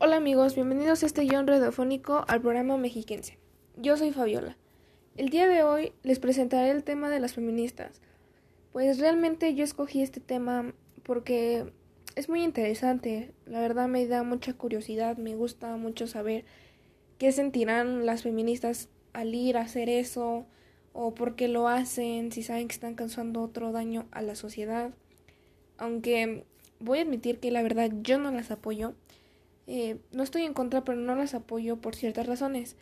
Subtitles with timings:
[0.00, 3.36] Hola amigos, bienvenidos a este guion radiofónico al programa mexiquense.
[3.76, 4.56] Yo soy Fabiola.
[5.16, 8.00] El día de hoy les presentaré el tema de las feministas.
[8.70, 10.72] Pues realmente yo escogí este tema
[11.02, 11.72] porque
[12.14, 13.32] es muy interesante.
[13.44, 16.44] La verdad me da mucha curiosidad, me gusta mucho saber
[17.18, 20.46] qué sentirán las feministas al ir a hacer eso
[20.92, 24.92] o por qué lo hacen, si saben que están causando otro daño a la sociedad.
[25.76, 26.44] Aunque
[26.78, 28.94] voy a admitir que la verdad yo no las apoyo
[29.70, 32.74] eh, no estoy en contra, pero no las apoyo por ciertas razones.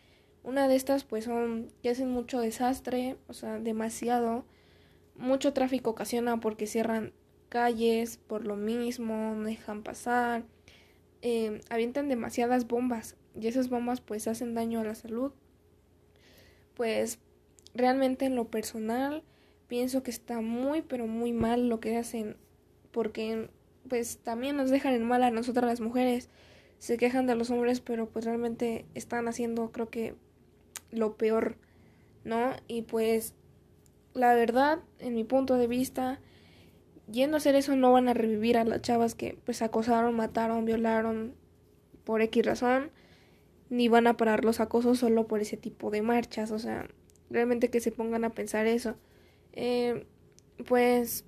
[0.43, 4.45] Una de estas, pues, son que hacen mucho desastre, o sea, demasiado.
[5.17, 7.11] Mucho tráfico ocasiona porque cierran
[7.49, 10.45] calles por lo mismo, no dejan pasar.
[11.21, 15.33] Eh, avientan demasiadas bombas y esas bombas, pues, hacen daño a la salud.
[16.73, 17.19] Pues,
[17.75, 19.23] realmente en lo personal,
[19.67, 22.37] pienso que está muy, pero muy mal lo que hacen
[22.91, 23.49] porque,
[23.89, 26.29] pues, también nos dejan en mal a nosotras las mujeres
[26.79, 30.15] se quejan de los hombres, pero pues realmente están haciendo creo que
[30.91, 31.57] lo peor,
[32.23, 32.51] ¿no?
[32.67, 33.33] Y pues
[34.13, 36.19] la verdad, en mi punto de vista,
[37.11, 40.65] yendo a hacer eso no van a revivir a las chavas que pues acosaron, mataron,
[40.65, 41.35] violaron
[42.03, 42.91] por X razón,
[43.69, 46.87] ni van a parar los acosos solo por ese tipo de marchas, o sea,
[47.29, 48.95] realmente que se pongan a pensar eso.
[49.53, 50.05] Eh,
[50.67, 51.25] pues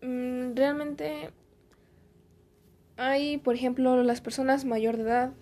[0.00, 1.30] mm, realmente
[2.96, 5.32] hay, por ejemplo, las personas mayor de edad,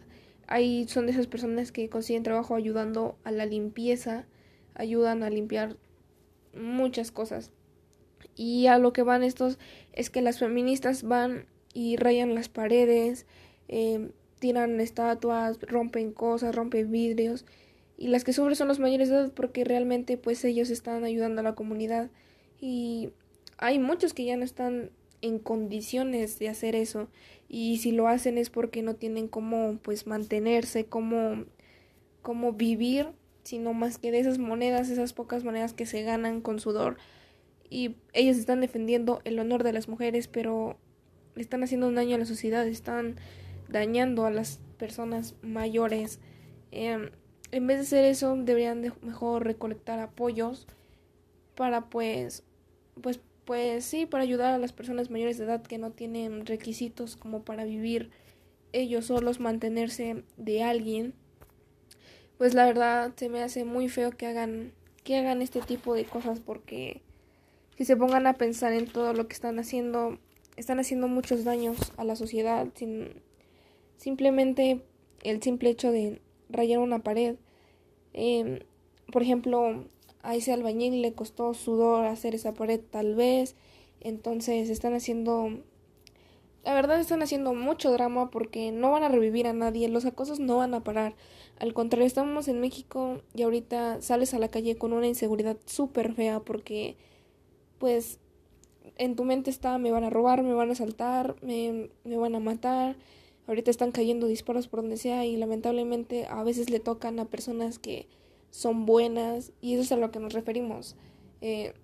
[0.47, 4.27] hay, son de esas personas que consiguen trabajo ayudando a la limpieza,
[4.75, 5.77] ayudan a limpiar
[6.55, 7.51] muchas cosas.
[8.37, 9.59] Y a lo que van estos
[9.93, 13.27] es que las feministas van y rayan las paredes,
[13.69, 17.45] eh, tiran estatuas, rompen cosas, rompen vidrios.
[17.97, 21.41] Y las que sufren son los mayores de edad porque realmente pues ellos están ayudando
[21.41, 22.11] a la comunidad.
[22.61, 23.11] Y
[23.59, 24.91] hay muchos que ya no están
[25.23, 27.09] en condiciones de hacer eso
[27.49, 31.45] y si lo hacen es porque no tienen cómo pues mantenerse, cómo,
[32.23, 33.09] cómo vivir,
[33.43, 36.97] sino más que de esas monedas, esas pocas monedas que se ganan con sudor
[37.71, 40.77] y ellos están defendiendo el honor de las mujeres, pero
[41.37, 43.17] están haciendo un daño a la sociedad, están
[43.69, 46.19] dañando a las personas mayores.
[46.73, 47.11] Em,
[47.53, 50.67] en vez de hacer eso, deberían de mejor recolectar apoyos
[51.55, 52.45] para pues
[53.01, 57.17] pues pues sí, para ayudar a las personas mayores de edad que no tienen requisitos
[57.17, 58.11] como para vivir
[58.73, 61.15] ellos solos, mantenerse de alguien.
[62.39, 64.73] Pues la verdad se me hace muy feo que hagan
[65.05, 67.01] que hagan este tipo de cosas porque
[67.77, 70.19] si se pongan a pensar en todo lo que están haciendo,
[70.57, 73.15] están haciendo muchos daños a la sociedad sin
[73.97, 74.83] simplemente
[75.23, 77.37] el simple hecho de rayar una pared.
[78.13, 78.65] Eh,
[79.13, 79.85] por ejemplo,
[80.23, 83.57] a ese albañil le costó sudor hacer esa pared tal vez.
[84.01, 85.51] Entonces están haciendo...
[86.65, 90.41] La verdad están haciendo mucho drama porque no van a revivir a nadie, los acosos
[90.41, 91.15] no van a parar.
[91.59, 96.13] Al contrario, estamos en México y ahorita sales a la calle con una inseguridad súper
[96.13, 96.97] fea porque
[97.79, 98.19] pues
[98.97, 102.35] en tu mente está me van a robar, me van a asaltar, me, me van
[102.35, 102.97] a matar.
[103.47, 107.79] Ahorita están cayendo disparos por donde sea y lamentablemente a veces le tocan a personas
[107.79, 108.07] que
[108.51, 110.97] son buenas y eso es a lo que nos referimos.
[111.41, 111.75] Eh,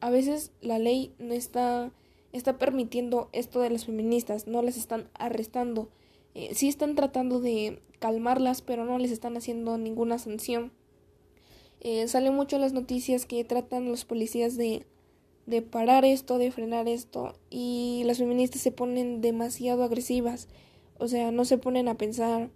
[0.00, 1.92] a veces la ley no está,
[2.32, 5.88] está permitiendo esto de las feministas, no las están arrestando.
[6.34, 10.72] Eh, sí están tratando de calmarlas, pero no les están haciendo ninguna sanción.
[11.80, 14.86] Eh, sale mucho las noticias que tratan los policías de,
[15.46, 20.48] de parar esto, de frenar esto, y las feministas se ponen demasiado agresivas.
[20.98, 22.50] O sea, no se ponen a pensar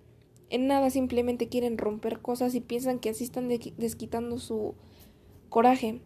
[0.50, 4.74] en nada simplemente quieren romper cosas y piensan que así están desquitando su
[5.48, 6.00] coraje.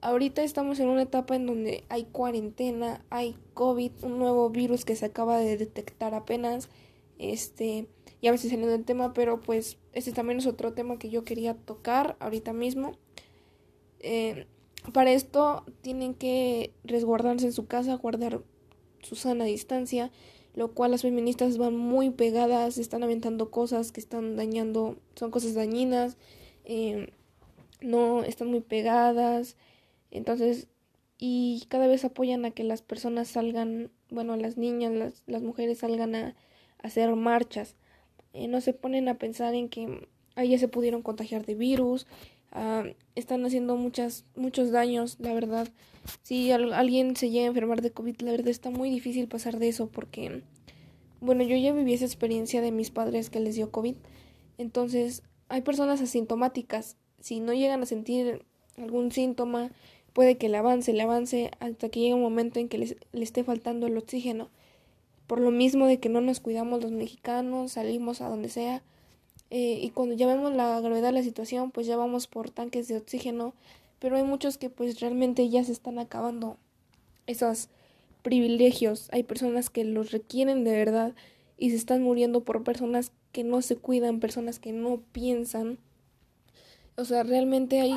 [0.00, 4.96] Ahorita estamos en una etapa en donde hay cuarentena, hay COVID, un nuevo virus que
[4.96, 6.68] se acaba de detectar apenas.
[7.18, 7.88] Este,
[8.22, 11.24] ya me estoy saliendo del tema, pero pues este también es otro tema que yo
[11.24, 12.92] quería tocar ahorita mismo.
[14.00, 14.46] Eh,
[14.92, 18.42] para esto tienen que resguardarse en su casa, guardar
[19.02, 20.12] su sana distancia,
[20.56, 25.54] lo cual las feministas van muy pegadas, están aventando cosas que están dañando, son cosas
[25.54, 26.16] dañinas,
[26.64, 27.12] eh,
[27.82, 29.56] no están muy pegadas,
[30.10, 30.66] entonces,
[31.18, 35.78] y cada vez apoyan a que las personas salgan, bueno, las niñas, las, las mujeres
[35.78, 36.34] salgan a,
[36.82, 37.74] hacer marchas,
[38.32, 42.06] eh, no se ponen a pensar en que ya se pudieron contagiar de virus,
[42.52, 42.84] ah,
[43.14, 45.68] están haciendo muchas, muchos daños, la verdad,
[46.22, 49.68] si alguien se llega a enfermar de COVID, la verdad está muy difícil pasar de
[49.68, 50.42] eso porque,
[51.20, 53.96] bueno, yo ya viví esa experiencia de mis padres que les dio COVID.
[54.58, 56.96] Entonces, hay personas asintomáticas.
[57.20, 58.44] Si no llegan a sentir
[58.76, 59.70] algún síntoma,
[60.12, 63.44] puede que le avance, le avance hasta que llegue un momento en que le esté
[63.44, 64.50] faltando el oxígeno.
[65.26, 68.82] por lo mismo de que no nos cuidamos los mexicanos, salimos a donde sea.
[69.50, 72.88] Eh, y cuando ya vemos la gravedad de la situación, pues ya vamos por tanques
[72.88, 73.52] de oxígeno,
[73.98, 76.58] pero hay muchos que pues realmente ya se están acabando
[77.26, 77.68] esos
[78.26, 79.08] privilegios.
[79.12, 81.14] Hay personas que los requieren de verdad
[81.56, 85.78] y se están muriendo por personas que no se cuidan, personas que no piensan.
[86.96, 87.94] O sea, realmente hay,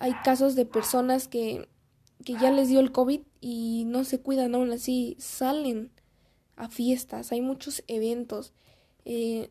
[0.00, 1.68] hay casos de personas que,
[2.24, 5.90] que ya les dio el COVID y no se cuidan aún así, salen
[6.56, 8.54] a fiestas, hay muchos eventos.
[9.04, 9.50] Eh,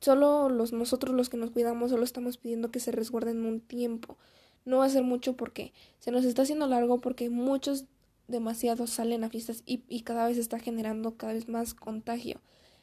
[0.00, 4.18] solo los, nosotros los que nos cuidamos solo estamos pidiendo que se resguarden un tiempo.
[4.64, 7.84] No va a ser mucho porque se nos está haciendo largo porque muchos
[8.28, 12.40] demasiados salen a fiestas y, y cada vez está generando cada vez más contagio.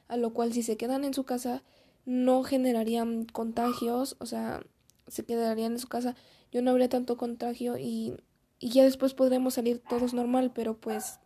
[0.08, 1.64] A lo cual si se quedan en su casa
[2.06, 4.62] no generarían contagios, o sea,
[5.08, 6.16] se quedarían en su casa,
[6.52, 8.16] yo no habría tanto contagio y,
[8.60, 11.20] y ya después podremos salir todos normal, pero pues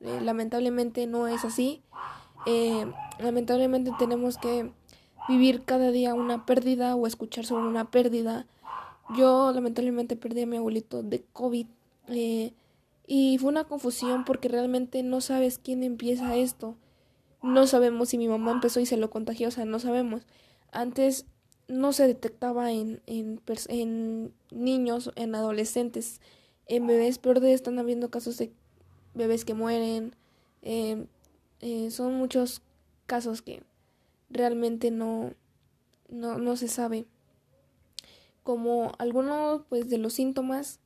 [0.00, 1.82] eh, lamentablemente no es así.
[2.46, 4.72] Eh, lamentablemente tenemos que
[5.28, 8.46] vivir cada día una pérdida o escuchar sobre una pérdida.
[9.16, 11.66] Yo lamentablemente perdí a mi abuelito de COVID
[12.08, 12.52] eh,
[13.12, 16.76] y fue una confusión porque realmente no sabes quién empieza esto.
[17.42, 20.28] No sabemos si mi mamá empezó y se lo contagió, o sea, no sabemos.
[20.70, 21.26] Antes
[21.66, 26.20] no se detectaba en, en, niños, en adolescentes,
[26.66, 28.52] en bebés, pero están habiendo casos de
[29.14, 30.14] bebés que mueren.
[30.62, 31.04] Eh,
[31.58, 32.62] eh, son muchos
[33.06, 33.64] casos que
[34.28, 35.32] realmente no,
[36.08, 37.06] no, no se sabe.
[38.44, 40.78] Como algunos pues, de los síntomas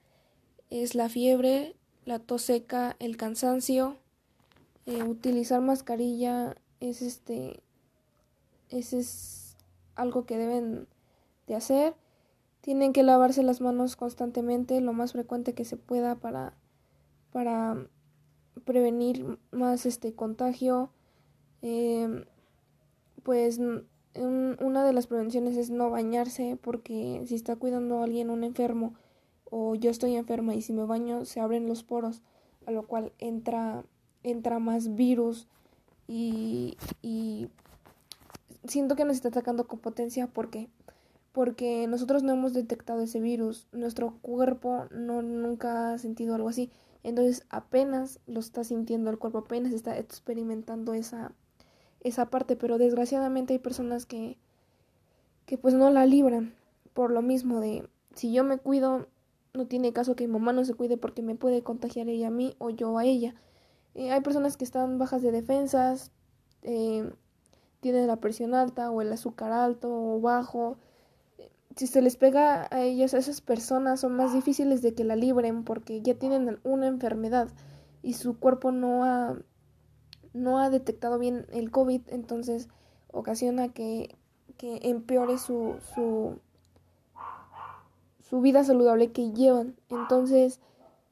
[0.71, 3.97] es la fiebre, la tos seca, el cansancio,
[4.87, 7.63] eh, utilizar mascarilla es este
[8.71, 9.57] ese es
[9.95, 10.87] algo que deben
[11.47, 11.95] de hacer.
[12.61, 16.55] Tienen que lavarse las manos constantemente lo más frecuente que se pueda para
[17.33, 17.77] para
[18.65, 20.91] prevenir más este contagio.
[21.63, 22.25] Em,
[23.23, 28.45] pues una de las prevenciones es no bañarse porque si está cuidando a alguien un
[28.45, 28.95] enfermo
[29.57, 32.23] o yo estoy enferma y si me baño se abren los poros
[32.67, 33.85] a lo cual entra
[34.25, 35.47] entra más virus
[36.09, 37.49] y, y
[38.65, 40.27] siento que nos está atacando con potencia.
[40.27, 40.69] Porque
[41.31, 46.71] porque nosotros no hemos detectado ese virus, nuestro cuerpo no nunca ha sentido algo así,
[47.05, 51.31] entonces apenas lo está sintiendo el cuerpo, apenas está experimentando esa
[52.01, 54.37] esa parte, pero desgraciadamente hay personas que
[55.47, 56.55] que pues no la libran
[56.93, 59.07] por lo mismo de si yo me cuido
[59.55, 62.31] no tiene caso que mi mamá no se cuide porque me puede contagiar ella a
[62.31, 63.35] mí o yo a ella.
[63.95, 66.11] Eh, hay personas que están bajas de defensas,
[66.63, 67.09] eh,
[67.81, 70.77] tienen la presión alta o el azúcar alto o bajo.
[71.77, 75.15] Si se les pega a ellas, a esas personas son más difíciles de que la
[75.15, 77.49] libren porque ya tienen una enfermedad
[78.03, 79.39] y su cuerpo no ha,
[80.33, 82.69] no ha detectado bien el COVID, entonces
[83.13, 84.17] ocasiona que,
[84.57, 86.41] que empeore su, su,
[88.29, 89.77] su vida saludable que llevan.
[89.89, 90.61] Entonces,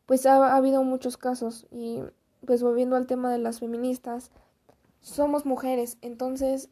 [0.06, 2.00] pues ha, ha habido muchos casos y
[2.46, 4.30] pues volviendo al tema de las feministas,
[5.00, 6.68] somos mujeres, entonces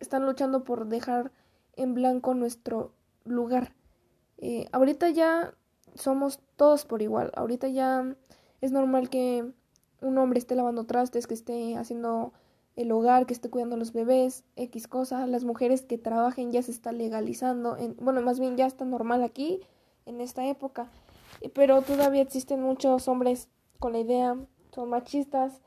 [0.00, 1.32] están luchando por dejar
[1.76, 2.92] en blanco nuestro
[3.24, 3.74] lugar.
[4.38, 5.54] Eh, ahorita ya
[5.94, 8.16] somos todos por igual, ahorita ya
[8.60, 9.50] es normal que
[10.00, 12.32] un hombre esté lavando trastes, que esté haciendo
[12.76, 16.62] el hogar, que esté cuidando a los bebés, X cosa, las mujeres que trabajen ya
[16.62, 19.60] se está legalizando, en, bueno, más bien ya está normal aquí,
[20.10, 20.88] en esta época,
[21.54, 23.48] pero todavía existen muchos hombres
[23.78, 24.36] con la idea
[24.74, 25.60] son machistas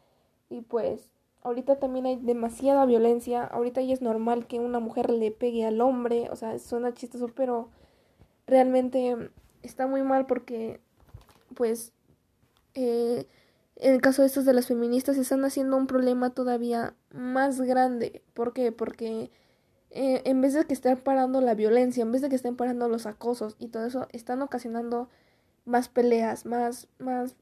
[0.49, 1.09] y pues
[1.41, 5.81] ahorita también hay demasiada violencia, ahorita ya es normal que una mujer le pegue al
[5.81, 7.69] hombre, o sea, suena chistoso, pero
[8.47, 9.29] realmente
[9.61, 10.79] está muy mal porque
[11.55, 11.91] pues
[12.75, 13.27] eh,
[13.75, 18.21] en el caso de estos de las feministas están haciendo un problema todavía más grande.
[18.33, 18.71] ¿Por qué?
[18.71, 19.31] Porque
[19.95, 22.89] eh, en vez de que estén parando la violencia, en vez de que estén parando
[22.89, 25.07] los acosos y todo eso, están ocasionando
[25.65, 27.35] más peleas, más, más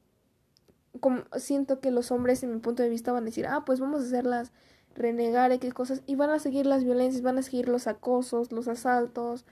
[1.00, 3.80] como siento que los hombres, en mi punto de vista, van a decir, ah, pues
[3.80, 4.52] vamos a hacerlas
[4.94, 8.68] renegar qué cosas, y van a seguir las violencias, van a seguir los acosos, los
[8.68, 9.46] asaltos,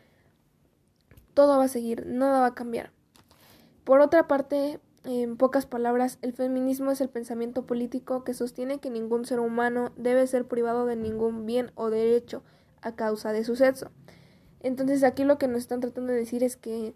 [1.33, 2.92] todo va a seguir, nada va a cambiar.
[3.85, 8.90] Por otra parte, en pocas palabras, el feminismo es el pensamiento político que sostiene que
[8.90, 12.42] ningún ser humano debe ser privado de ningún bien o derecho
[12.82, 13.90] a causa de su sexo.
[14.60, 16.94] Entonces aquí lo que nos están tratando de decir es que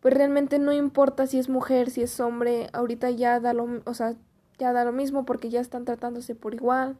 [0.00, 3.94] pues realmente no importa si es mujer, si es hombre, ahorita ya da lo, o
[3.94, 4.14] sea,
[4.58, 6.98] ya da lo mismo porque ya están tratándose por igual.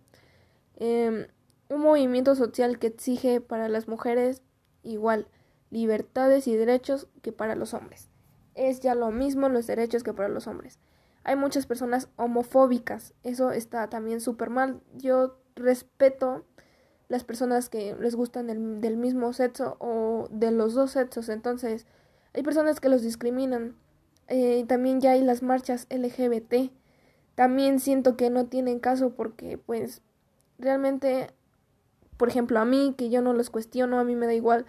[0.77, 1.27] Em,
[1.71, 4.43] un movimiento social que exige para las mujeres
[4.83, 5.29] igual
[5.71, 8.09] libertades y derechos que para los hombres.
[8.55, 10.79] Es ya lo mismo los derechos que para los hombres.
[11.23, 13.13] hay muchas personas homofóbicas.
[13.23, 14.81] Eso está también súper mal.
[14.95, 16.47] Yo respeto
[17.11, 21.29] las personas que les gustan del, mismo sexo o de los dos sexos.
[21.29, 21.85] Entonces,
[22.35, 23.75] hay personas que los discriminan.
[24.29, 26.71] Eh, también ya hay las marchas LGBT.
[27.35, 30.03] También siento que no tienen caso porque, pues,
[30.61, 31.35] realmente,
[32.17, 34.65] por ejemplo, a mí, que yo no los cuestiono, a mí me da igual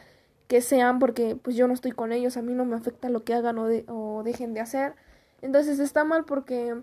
[0.47, 3.23] que sean porque, pues, yo no estoy con ellos, a mí no me afecta lo
[3.23, 4.95] que hagan o, o dejen de hacer.
[5.43, 6.81] Entonces está mal porque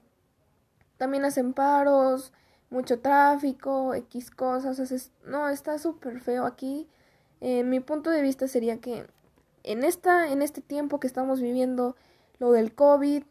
[0.99, 2.33] también hacen paros,
[2.71, 6.87] mucho tráfico, X cosas, no, está súper feo aquí.
[7.41, 9.07] Eh, mi punto de vista sería que
[9.65, 11.97] en, esta, en este tiempo que estamos viviendo,
[12.39, 13.23] lo del COVID,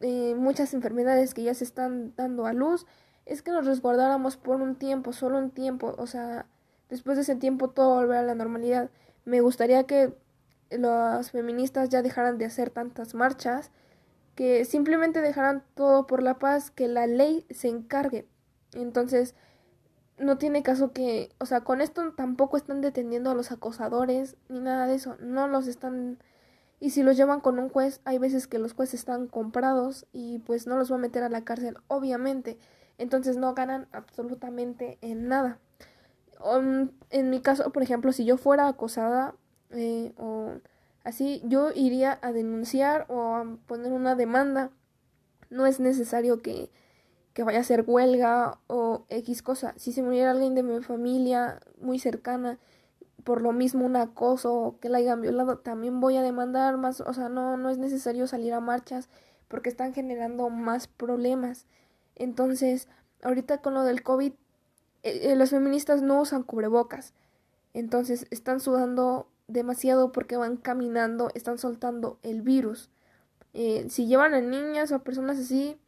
[0.00, 2.86] eh, muchas enfermedades que ya se están dando a luz,
[3.24, 6.46] es que nos resguardáramos por un tiempo, solo un tiempo, o sea,
[6.88, 8.90] después de ese tiempo todo volverá a la normalidad.
[9.24, 10.14] Me gustaría que
[10.70, 13.70] las feministas ya dejaran de hacer tantas marchas,
[14.36, 18.26] que simplemente dejaran todo por la paz, que la ley se encargue,
[18.82, 19.34] entonces,
[20.18, 24.60] no tiene caso que, o sea, con esto tampoco están deteniendo a los acosadores ni
[24.60, 26.18] nada de eso, no los están
[26.78, 30.40] y si los llevan con un juez, hay veces que los jueces están comprados y
[30.40, 32.58] pues no los va a meter a la cárcel, obviamente.
[32.98, 35.58] Entonces no ganan absolutamente en nada.
[36.44, 39.34] Um, en mi caso, por ejemplo, si yo fuera acosada
[39.70, 40.52] eh, o
[41.02, 44.70] así, yo iría a denunciar o a poner una demanda.
[45.48, 46.70] No es necesario que
[47.36, 49.74] que vaya a ser huelga o X cosa.
[49.76, 52.58] Si se muriera alguien de mi familia muy cercana,
[53.24, 57.02] por lo mismo un acoso o que la hayan violado, también voy a demandar más,
[57.02, 59.10] o sea, no, no es necesario salir a marchas
[59.48, 61.66] porque están generando más problemas.
[62.14, 62.88] Entonces,
[63.22, 64.32] ahorita con lo del COVID,
[65.02, 67.12] eh, eh, los feministas no usan cubrebocas.
[67.74, 72.88] Entonces, están sudando demasiado porque van caminando, están soltando el virus.
[73.52, 75.78] Eh, si llevan a niñas o a personas así,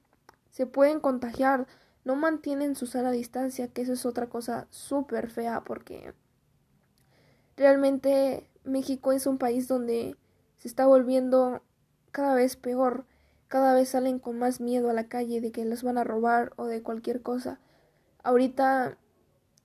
[0.51, 1.67] se pueden contagiar,
[2.05, 6.15] no mantienen su sana distancia, que eso es otra cosa súper fea porque
[7.57, 10.17] realmente México es un país donde
[10.57, 11.63] se está volviendo
[12.13, 13.05] cada vez peor,
[13.49, 16.53] cada vez salen con más miedo a la calle de que los van a robar
[16.57, 17.61] o de cualquier cosa.
[18.23, 18.99] Ahorita,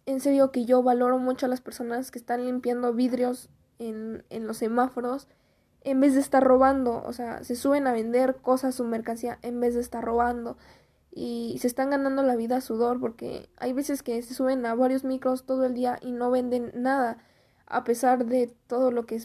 [0.05, 3.49] en serio que yo valoro mucho a las personas que están limpiando vidrios
[3.79, 5.27] en, en los semáforos
[5.83, 9.59] en vez de estar robando, o sea, se suben a vender cosas, su mercancía, en
[9.59, 10.57] vez de estar robando.
[11.11, 14.73] Y se están ganando la vida a sudor porque hay veces que se suben a
[14.75, 17.17] varios micros todo el día y no venden nada,
[17.67, 19.21] a pesar de todo lo que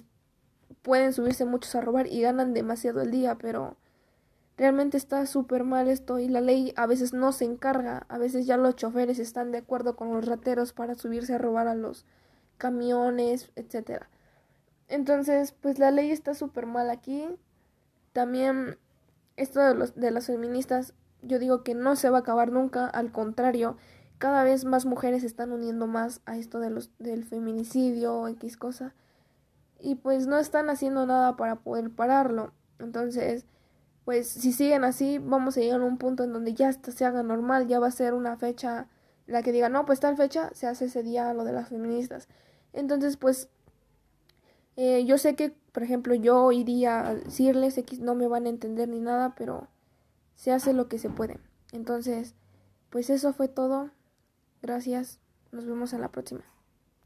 [0.82, 3.76] pueden subirse muchos a robar y ganan demasiado el día, pero
[4.58, 8.46] realmente está súper mal esto y la ley a veces no se encarga, a veces
[8.46, 12.04] ya los choferes están de acuerdo con los rateros para subirse a robar a los
[12.58, 14.10] camiones, etcétera.
[14.88, 17.28] Entonces, pues la ley está súper mal aquí.
[18.12, 18.78] También
[19.36, 22.86] esto de, los, de las feministas, yo digo que no se va a acabar nunca,
[22.86, 23.76] al contrario,
[24.18, 28.28] cada vez más mujeres se están uniendo más a esto de los, del feminicidio o
[28.28, 28.94] X cosa.
[29.78, 32.52] Y pues no están haciendo nada para poder pararlo.
[32.80, 33.46] Entonces,
[34.04, 37.04] pues si siguen así, vamos a llegar a un punto en donde ya esto se
[37.04, 38.88] haga normal, ya va a ser una fecha
[39.26, 42.26] la que diga, no, pues tal fecha se hace ese día lo de las feministas.
[42.72, 43.48] Entonces, pues
[44.80, 48.48] eh, yo sé que, por ejemplo, yo iría a decirles X no me van a
[48.48, 49.66] entender ni nada, pero
[50.36, 51.40] se hace lo que se puede.
[51.72, 52.36] Entonces,
[52.88, 53.90] pues eso fue todo.
[54.62, 55.18] Gracias.
[55.50, 56.44] Nos vemos en la próxima.